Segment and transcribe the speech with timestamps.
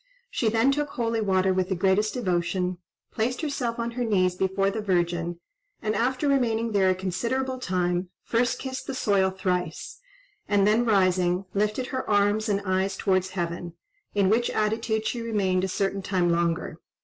[0.31, 2.79] She then took holy water with the greatest devotion,
[3.13, 5.39] placed herself on her knees before the Virgin,
[5.79, 9.99] and after remaining there a considerable time, first kissed the soil thrice,
[10.47, 13.73] and then rising, lifted her arms and eyes towards heaven,
[14.15, 16.79] in which attitude she remained a certain time longer.